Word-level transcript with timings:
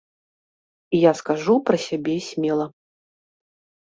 Я 0.99 1.11
скажу 1.21 1.55
пра 1.69 1.77
сябе 1.87 2.17
смела! 2.31 2.67